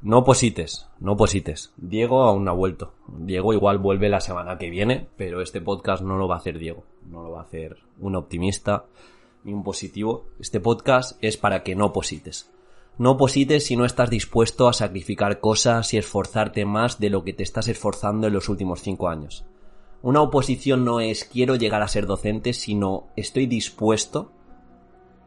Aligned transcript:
No 0.00 0.22
posites, 0.22 0.86
no 1.00 1.16
posites. 1.16 1.72
Diego 1.76 2.22
aún 2.22 2.44
no 2.44 2.52
ha 2.52 2.54
vuelto. 2.54 2.94
Diego 3.08 3.52
igual 3.52 3.78
vuelve 3.78 4.08
la 4.08 4.20
semana 4.20 4.56
que 4.56 4.70
viene, 4.70 5.08
pero 5.16 5.42
este 5.42 5.60
podcast 5.60 6.04
no 6.04 6.16
lo 6.16 6.28
va 6.28 6.36
a 6.36 6.38
hacer 6.38 6.60
Diego. 6.60 6.84
No 7.10 7.24
lo 7.24 7.32
va 7.32 7.40
a 7.40 7.42
hacer 7.42 7.78
un 7.98 8.14
optimista 8.14 8.84
ni 9.42 9.52
un 9.52 9.64
positivo. 9.64 10.26
Este 10.38 10.60
podcast 10.60 11.18
es 11.20 11.36
para 11.36 11.64
que 11.64 11.74
no 11.74 11.92
posites. 11.92 12.48
No 12.96 13.16
posites 13.16 13.66
si 13.66 13.74
no 13.74 13.84
estás 13.84 14.08
dispuesto 14.08 14.68
a 14.68 14.72
sacrificar 14.72 15.40
cosas 15.40 15.92
y 15.92 15.98
esforzarte 15.98 16.64
más 16.64 17.00
de 17.00 17.10
lo 17.10 17.24
que 17.24 17.32
te 17.32 17.42
estás 17.42 17.66
esforzando 17.66 18.28
en 18.28 18.34
los 18.34 18.48
últimos 18.48 18.82
cinco 18.82 19.08
años. 19.08 19.46
Una 20.02 20.22
oposición 20.22 20.84
no 20.84 21.00
es 21.00 21.24
quiero 21.24 21.56
llegar 21.56 21.82
a 21.82 21.88
ser 21.88 22.06
docente, 22.06 22.52
sino 22.52 23.08
estoy 23.16 23.46
dispuesto 23.46 24.30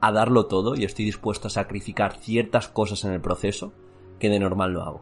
a 0.00 0.10
darlo 0.10 0.46
todo 0.46 0.74
y 0.74 0.82
estoy 0.82 1.04
dispuesto 1.04 1.46
a 1.46 1.52
sacrificar 1.52 2.16
ciertas 2.18 2.66
cosas 2.66 3.04
en 3.04 3.12
el 3.12 3.20
proceso 3.20 3.72
que 4.18 4.28
de 4.28 4.38
normal 4.38 4.72
lo 4.72 4.82
hago. 4.82 5.00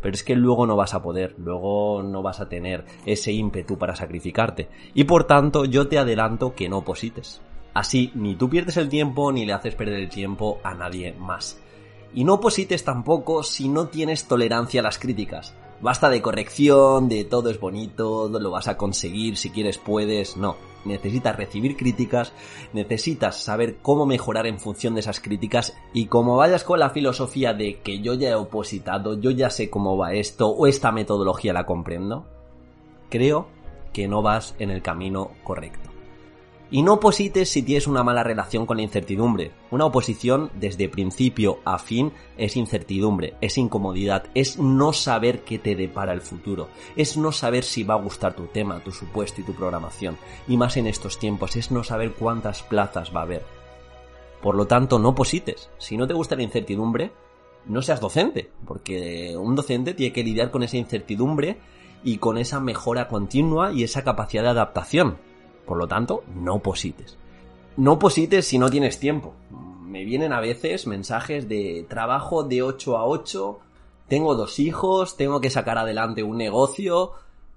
Pero 0.00 0.14
es 0.14 0.22
que 0.22 0.36
luego 0.36 0.66
no 0.66 0.76
vas 0.76 0.94
a 0.94 1.02
poder, 1.02 1.34
luego 1.38 2.02
no 2.02 2.22
vas 2.22 2.40
a 2.40 2.48
tener 2.48 2.84
ese 3.04 3.32
ímpetu 3.32 3.78
para 3.78 3.96
sacrificarte. 3.96 4.68
Y 4.94 5.04
por 5.04 5.24
tanto, 5.24 5.64
yo 5.64 5.88
te 5.88 5.98
adelanto 5.98 6.54
que 6.54 6.68
no 6.68 6.84
posites. 6.84 7.40
Así, 7.74 8.12
ni 8.14 8.34
tú 8.36 8.48
pierdes 8.48 8.76
el 8.76 8.88
tiempo 8.88 9.30
ni 9.32 9.44
le 9.44 9.52
haces 9.52 9.74
perder 9.74 10.00
el 10.00 10.08
tiempo 10.08 10.60
a 10.62 10.74
nadie 10.74 11.14
más. 11.18 11.60
Y 12.14 12.24
no 12.24 12.40
posites 12.40 12.84
tampoco 12.84 13.42
si 13.42 13.68
no 13.68 13.88
tienes 13.88 14.26
tolerancia 14.26 14.80
a 14.80 14.84
las 14.84 14.98
críticas. 14.98 15.54
Basta 15.80 16.10
de 16.10 16.20
corrección, 16.20 17.08
de 17.08 17.24
todo 17.24 17.50
es 17.50 17.60
bonito, 17.60 18.28
lo 18.28 18.50
vas 18.50 18.66
a 18.66 18.76
conseguir, 18.76 19.36
si 19.36 19.50
quieres 19.50 19.78
puedes, 19.78 20.36
no. 20.36 20.56
Necesitas 20.84 21.36
recibir 21.36 21.76
críticas, 21.76 22.32
necesitas 22.72 23.42
saber 23.42 23.76
cómo 23.80 24.04
mejorar 24.04 24.46
en 24.46 24.58
función 24.58 24.94
de 24.94 25.00
esas 25.00 25.20
críticas 25.20 25.76
y 25.92 26.06
como 26.06 26.36
vayas 26.36 26.64
con 26.64 26.80
la 26.80 26.90
filosofía 26.90 27.52
de 27.52 27.80
que 27.80 28.00
yo 28.00 28.14
ya 28.14 28.30
he 28.30 28.34
opositado, 28.34 29.20
yo 29.20 29.30
ya 29.30 29.50
sé 29.50 29.70
cómo 29.70 29.96
va 29.96 30.14
esto 30.14 30.48
o 30.48 30.66
esta 30.66 30.90
metodología 30.90 31.52
la 31.52 31.66
comprendo, 31.66 32.26
creo 33.08 33.46
que 33.92 34.08
no 34.08 34.22
vas 34.22 34.56
en 34.58 34.70
el 34.70 34.82
camino 34.82 35.30
correcto. 35.44 35.97
Y 36.70 36.82
no 36.82 36.94
oposites 36.94 37.48
si 37.48 37.62
tienes 37.62 37.86
una 37.86 38.04
mala 38.04 38.22
relación 38.22 38.66
con 38.66 38.76
la 38.76 38.82
incertidumbre. 38.82 39.52
Una 39.70 39.86
oposición 39.86 40.50
desde 40.54 40.90
principio 40.90 41.60
a 41.64 41.78
fin 41.78 42.12
es 42.36 42.56
incertidumbre, 42.56 43.34
es 43.40 43.56
incomodidad, 43.56 44.26
es 44.34 44.58
no 44.58 44.92
saber 44.92 45.44
qué 45.44 45.58
te 45.58 45.76
depara 45.76 46.12
el 46.12 46.20
futuro, 46.20 46.68
es 46.94 47.16
no 47.16 47.32
saber 47.32 47.64
si 47.64 47.84
va 47.84 47.94
a 47.94 48.02
gustar 48.02 48.34
tu 48.34 48.48
tema, 48.48 48.80
tu 48.80 48.92
supuesto 48.92 49.40
y 49.40 49.44
tu 49.44 49.54
programación. 49.54 50.18
Y 50.46 50.58
más 50.58 50.76
en 50.76 50.86
estos 50.86 51.18
tiempos, 51.18 51.56
es 51.56 51.70
no 51.70 51.84
saber 51.84 52.12
cuántas 52.12 52.62
plazas 52.62 53.14
va 53.16 53.20
a 53.20 53.24
haber. 53.24 53.44
Por 54.42 54.54
lo 54.54 54.66
tanto, 54.66 54.98
no 54.98 55.10
oposites. 55.10 55.70
Si 55.78 55.96
no 55.96 56.06
te 56.06 56.12
gusta 56.12 56.36
la 56.36 56.42
incertidumbre, 56.42 57.12
no 57.64 57.80
seas 57.80 58.00
docente, 58.00 58.50
porque 58.66 59.34
un 59.38 59.54
docente 59.54 59.94
tiene 59.94 60.12
que 60.12 60.22
lidiar 60.22 60.50
con 60.50 60.62
esa 60.62 60.76
incertidumbre 60.76 61.56
y 62.04 62.18
con 62.18 62.36
esa 62.36 62.60
mejora 62.60 63.08
continua 63.08 63.72
y 63.72 63.84
esa 63.84 64.04
capacidad 64.04 64.42
de 64.42 64.50
adaptación 64.50 65.27
por 65.68 65.78
lo 65.78 65.86
tanto, 65.86 66.24
no 66.34 66.58
posites. 66.58 67.16
No 67.76 68.00
posites 68.00 68.46
si 68.46 68.58
no 68.58 68.70
tienes 68.70 68.98
tiempo. 68.98 69.34
Me 69.84 70.04
vienen 70.04 70.32
a 70.32 70.40
veces 70.40 70.88
mensajes 70.88 71.48
de 71.48 71.86
trabajo 71.88 72.42
de 72.42 72.62
8 72.62 72.98
a 72.98 73.06
8, 73.06 73.60
tengo 74.08 74.34
dos 74.34 74.58
hijos, 74.58 75.16
tengo 75.16 75.40
que 75.40 75.50
sacar 75.50 75.78
adelante 75.78 76.24
un 76.24 76.38
negocio 76.38 77.12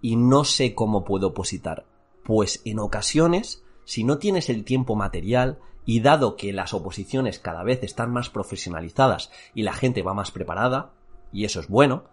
y 0.00 0.16
no 0.16 0.44
sé 0.44 0.74
cómo 0.74 1.04
puedo 1.04 1.28
opositar. 1.28 1.84
Pues 2.22 2.62
en 2.64 2.78
ocasiones, 2.78 3.64
si 3.84 4.04
no 4.04 4.18
tienes 4.18 4.48
el 4.48 4.64
tiempo 4.64 4.94
material, 4.94 5.58
y 5.86 6.00
dado 6.00 6.36
que 6.36 6.52
las 6.52 6.72
oposiciones 6.72 7.38
cada 7.38 7.62
vez 7.62 7.82
están 7.82 8.10
más 8.10 8.30
profesionalizadas 8.30 9.30
y 9.54 9.62
la 9.62 9.72
gente 9.72 10.02
va 10.02 10.14
más 10.14 10.30
preparada, 10.30 10.92
y 11.32 11.44
eso 11.44 11.60
es 11.60 11.68
bueno, 11.68 12.04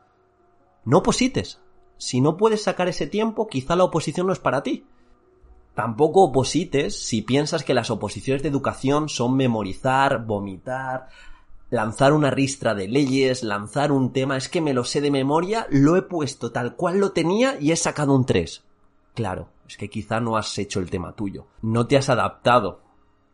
no 0.84 1.04
posites. 1.04 1.62
Si 1.98 2.22
no 2.22 2.38
puedes 2.38 2.64
sacar 2.64 2.88
ese 2.88 3.08
tiempo, 3.08 3.48
quizá 3.48 3.76
la 3.76 3.84
oposición 3.84 4.28
no 4.28 4.34
es 4.34 4.40
para 4.40 4.64
ti. 4.64 4.86
Tampoco 5.74 6.24
oposites 6.24 7.02
si 7.02 7.22
piensas 7.22 7.64
que 7.64 7.74
las 7.74 7.92
oposiciones 7.92 8.44
de 8.44 8.50
educación 8.50 9.08
son 9.08 9.36
memorizar, 9.36 10.26
vomitar, 10.26 11.08
lanzar 11.70 12.12
una 12.12 12.30
ristra 12.30 12.76
de 12.76 12.90
leyes, 12.90 13.44
lanzar 13.44 13.92
un 13.92 14.12
tema, 14.12 14.36
es 14.36 14.50
que 14.50 14.62
me 14.62 14.74
lo 14.74 14.84
sé 14.84 15.00
de 15.00 15.10
memoria, 15.10 15.68
lo 15.70 15.96
he 15.96 16.02
puesto 16.02 16.52
tal 16.52 16.76
cual 16.76 17.00
lo 17.00 17.14
tenía 17.14 17.58
y 17.60 17.72
he 17.72 17.76
sacado 17.78 18.14
un 18.14 18.26
3. 18.26 18.64
Claro, 19.16 19.50
es 19.68 19.78
que 19.78 19.90
quizá 19.90 20.20
no 20.20 20.36
has 20.36 20.58
hecho 20.58 20.82
el 20.82 20.90
tema 20.90 21.14
tuyo, 21.14 21.48
no 21.62 21.88
te 21.88 21.98
has 21.98 22.10
adaptado 22.10 22.82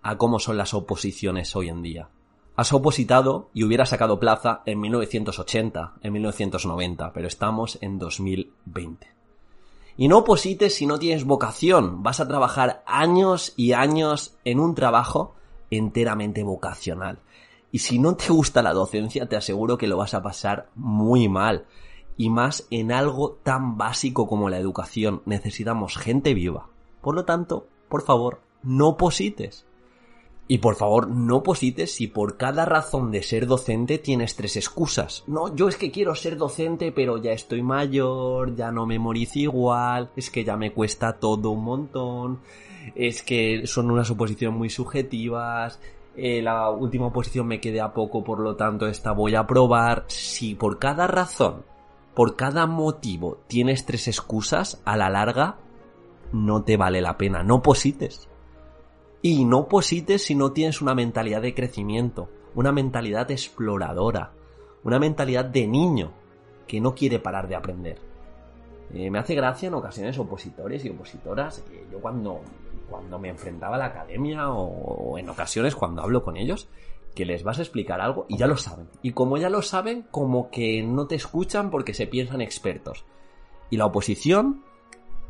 a 0.04 0.18
cómo 0.18 0.40
son 0.40 0.58
las 0.58 0.76
oposiciones 0.76 1.56
hoy 1.56 1.70
en 1.70 1.82
día. 1.82 2.10
Has 2.56 2.72
opositado 2.74 3.50
y 3.54 3.64
hubieras 3.64 3.90
sacado 3.90 4.20
plaza 4.20 4.62
en 4.66 4.80
1980, 4.80 5.96
en 6.02 6.14
1990, 6.14 7.14
pero 7.14 7.28
estamos 7.28 7.78
en 7.82 8.00
2020. 8.00 9.17
Y 9.98 10.08
no 10.08 10.20
oposites 10.20 10.76
si 10.76 10.86
no 10.86 11.00
tienes 11.00 11.26
vocación. 11.26 12.04
Vas 12.04 12.20
a 12.20 12.28
trabajar 12.28 12.84
años 12.86 13.54
y 13.58 13.74
años 13.74 14.38
en 14.46 14.60
un 14.60 14.76
trabajo 14.76 15.34
enteramente 15.72 16.44
vocacional. 16.44 17.20
Y 17.72 17.80
si 17.80 18.00
no 18.00 18.16
te 18.16 18.32
gusta 18.32 18.62
la 18.62 18.74
docencia, 18.74 19.28
te 19.28 19.36
aseguro 19.36 19.78
que 19.78 19.88
lo 19.88 19.98
vas 19.98 20.14
a 20.14 20.22
pasar 20.22 20.70
muy 20.76 21.28
mal. 21.28 21.66
Y 22.16 22.30
más 22.30 22.68
en 22.72 22.92
algo 22.92 23.40
tan 23.44 23.78
básico 23.78 24.28
como 24.28 24.50
la 24.50 24.60
educación. 24.60 25.24
Necesitamos 25.26 25.98
gente 25.98 26.34
viva. 26.34 26.70
Por 27.02 27.16
lo 27.16 27.26
tanto, 27.26 27.68
por 27.90 28.04
favor, 28.04 28.42
no 28.64 28.90
oposites. 28.90 29.67
Y 30.50 30.60
por 30.60 30.76
favor, 30.76 31.10
no 31.10 31.44
posites 31.44 31.94
si 31.94 32.08
por 32.08 32.38
cada 32.38 32.64
razón 32.64 33.12
de 33.12 33.22
ser 33.22 33.48
docente 33.48 33.98
tienes 33.98 34.36
tres 34.36 34.56
excusas. 34.56 35.26
No, 35.28 35.54
yo 35.54 35.68
es 35.68 35.76
que 35.76 35.92
quiero 35.92 36.16
ser 36.16 36.38
docente, 36.38 36.94
pero 36.94 37.22
ya 37.22 37.34
estoy 37.34 37.62
mayor, 37.62 38.56
ya 38.56 38.72
no 38.72 38.86
memorizo 38.86 39.40
igual, 39.40 40.10
es 40.16 40.30
que 40.30 40.46
ya 40.46 40.56
me 40.56 40.72
cuesta 40.72 41.20
todo 41.20 41.52
un 41.52 41.66
montón, 41.66 42.40
es 42.96 43.24
que 43.24 43.68
son 43.68 43.92
unas 43.92 44.10
oposiciones 44.10 44.58
muy 44.58 44.70
subjetivas, 44.70 45.82
eh, 46.16 46.42
la 46.42 46.70
última 46.72 47.08
oposición 47.08 47.46
me 47.46 47.60
quedé 47.62 47.80
a 47.80 47.94
poco, 47.94 48.24
por 48.24 48.40
lo 48.40 48.56
tanto 48.56 48.88
esta 48.88 49.12
voy 49.12 49.36
a 49.36 49.46
probar. 49.46 50.06
Si 50.08 50.56
por 50.56 50.80
cada 50.80 51.06
razón, 51.06 51.64
por 52.16 52.36
cada 52.36 52.66
motivo 52.66 53.38
tienes 53.48 53.86
tres 53.86 54.08
excusas, 54.08 54.82
a 54.84 54.98
la 54.98 55.10
larga 55.10 55.58
no 56.32 56.64
te 56.64 56.76
vale 56.76 57.02
la 57.02 57.18
pena, 57.18 57.44
no 57.44 57.62
posites. 57.62 58.28
Y 59.30 59.44
no 59.44 59.68
posites 59.68 60.24
si 60.24 60.36
no 60.36 60.54
tienes 60.54 60.82
una 60.82 60.96
mentalidad 60.96 61.42
de 61.42 61.54
crecimiento, 61.54 62.30
una 62.56 62.72
mentalidad 62.72 63.30
exploradora, 63.30 64.32
una 64.86 65.00
mentalidad 65.00 65.44
de 65.44 65.68
niño 65.68 66.14
que 66.66 66.80
no 66.80 66.96
quiere 66.96 67.20
parar 67.20 67.50
de 67.50 67.58
aprender. 67.58 68.00
Eh, 68.94 69.12
me 69.12 69.20
hace 69.20 69.36
gracia 69.36 69.68
en 69.68 69.74
ocasiones 69.74 70.18
opositores 70.18 70.86
y 70.86 70.92
opositoras. 70.92 71.62
yo 71.92 72.00
cuando, 72.00 72.40
cuando 72.90 73.20
me 73.20 73.28
enfrentaba 73.28 73.76
a 73.76 73.80
la 73.80 73.86
academia 73.88 74.50
o, 74.50 75.18
en 75.18 75.28
ocasiones 75.28 75.76
cuando 75.76 76.04
hablo 76.04 76.24
con 76.24 76.38
ellos, 76.38 76.70
que 77.14 77.26
les 77.26 77.44
vas 77.44 77.60
a 77.60 77.64
explicar 77.64 78.00
algo 78.00 78.28
y 78.30 78.38
ya 78.38 78.48
lo 78.48 78.56
saben. 78.56 78.88
Y 79.02 79.12
como 79.12 79.36
ya 79.36 79.50
lo 79.50 79.62
saben, 79.62 80.08
como 80.10 80.50
que 80.50 80.84
no 80.84 81.08
te 81.08 81.16
escuchan 81.16 81.70
porque 81.70 81.94
se 81.94 82.08
piensan 82.08 82.40
expertos. 82.40 83.04
Y 83.70 83.76
la 83.76 83.88
oposición 83.88 84.64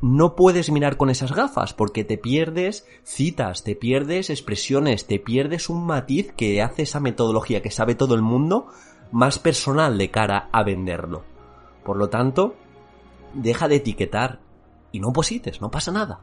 no 0.02 0.36
puedes 0.36 0.72
mirar 0.72 0.98
con 0.98 1.10
esas 1.10 1.34
gafas 1.34 1.74
porque 1.74 2.04
te 2.04 2.18
pierdes 2.18 2.86
citas, 3.04 3.64
te 3.64 3.76
pierdes 3.76 4.30
expresiones, 4.30 5.08
te 5.08 5.20
pierdes 5.20 5.70
un 5.70 5.86
matiz 5.86 6.32
que 6.34 6.62
hace 6.62 6.84
esa 6.84 7.00
metodología 7.00 7.62
que 7.62 7.72
sabe 7.72 7.96
todo 7.96 8.14
el 8.14 8.22
mundo 8.22 8.68
más 9.12 9.40
personal 9.40 9.98
de 9.98 10.12
cara 10.12 10.50
a 10.52 10.64
venderlo. 10.64 11.24
Por 11.84 11.98
lo 11.98 12.10
tanto, 12.10 12.56
deja 13.34 13.68
de 13.68 13.78
etiquetar 13.78 14.40
y 14.92 15.00
no 15.00 15.14
posites, 15.14 15.62
no 15.62 15.72
pasa 15.72 15.92
nada. 15.92 16.20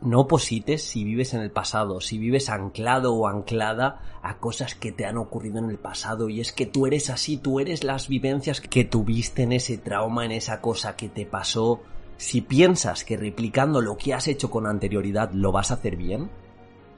No 0.00 0.26
posites 0.26 0.82
si 0.82 1.04
vives 1.04 1.32
en 1.32 1.42
el 1.42 1.52
pasado, 1.52 2.00
si 2.00 2.18
vives 2.18 2.50
anclado 2.50 3.14
o 3.14 3.28
anclada 3.28 4.00
a 4.20 4.38
cosas 4.38 4.74
que 4.74 4.90
te 4.90 5.06
han 5.06 5.16
ocurrido 5.16 5.58
en 5.58 5.70
el 5.70 5.78
pasado 5.78 6.28
y 6.28 6.40
es 6.40 6.52
que 6.52 6.66
tú 6.66 6.88
eres 6.88 7.08
así, 7.08 7.36
tú 7.36 7.60
eres 7.60 7.84
las 7.84 8.08
vivencias 8.08 8.60
que 8.60 8.84
tuviste 8.84 9.44
en 9.44 9.52
ese 9.52 9.78
trauma, 9.78 10.24
en 10.24 10.32
esa 10.32 10.60
cosa 10.60 10.96
que 10.96 11.08
te 11.08 11.24
pasó, 11.24 11.82
si 12.22 12.40
piensas 12.40 13.04
que 13.04 13.16
replicando 13.16 13.80
lo 13.80 13.96
que 13.96 14.14
has 14.14 14.28
hecho 14.28 14.48
con 14.48 14.68
anterioridad 14.68 15.32
lo 15.32 15.50
vas 15.50 15.72
a 15.72 15.74
hacer 15.74 15.96
bien, 15.96 16.30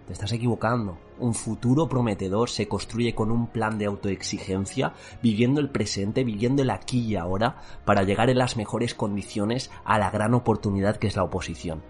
te 0.06 0.12
estás 0.12 0.31
equivocando. 0.32 0.99
Un 1.19 1.32
futuro 1.32 1.88
prometedor 1.88 2.50
se 2.50 2.69
construye 2.69 3.15
con 3.15 3.31
un 3.31 3.47
plan 3.47 3.79
de 3.79 3.87
autoexigencia, 3.87 4.93
viviendo 5.23 5.62
el 5.62 5.71
presente, 5.71 6.25
viviendo 6.25 6.61
el 6.61 6.69
aquí 6.69 7.00
y 7.00 7.17
ahora, 7.17 7.56
para 7.87 8.03
llegar 8.03 8.29
en 8.29 8.37
las 8.37 8.59
mejores 8.59 8.94
condiciones 8.94 9.71
a 9.87 9.99
la 9.99 10.11
gran 10.11 10.35
oportunidad 10.35 10.97
que 10.97 11.06
es 11.06 11.17
la 11.17 11.25
oposición. 11.25 11.82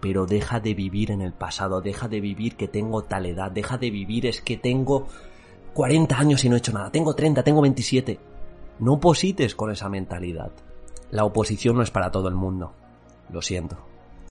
Pero 0.00 0.26
deja 0.26 0.60
de 0.60 0.74
vivir 0.74 1.10
en 1.10 1.22
el 1.22 1.32
pasado, 1.32 1.80
deja 1.80 2.06
de 2.06 2.20
vivir 2.20 2.54
que 2.54 2.68
tengo 2.68 3.02
tal 3.02 3.26
edad, 3.26 3.50
deja 3.50 3.78
de 3.78 3.90
vivir 3.90 4.26
es 4.26 4.40
que 4.40 4.58
tengo 4.58 5.08
40 5.74 6.16
años 6.16 6.44
y 6.44 6.48
no 6.48 6.54
he 6.54 6.58
hecho 6.58 6.72
nada, 6.72 6.92
tengo 6.92 7.16
30, 7.16 7.42
tengo 7.42 7.62
27. 7.62 8.20
No 8.78 8.92
oposites 8.92 9.56
con 9.56 9.72
esa 9.72 9.88
mentalidad. 9.88 10.52
La 11.10 11.24
oposición 11.24 11.76
no 11.76 11.82
es 11.82 11.90
para 11.90 12.10
todo 12.10 12.28
el 12.28 12.34
mundo. 12.34 12.72
Lo 13.30 13.42
siento. 13.42 13.76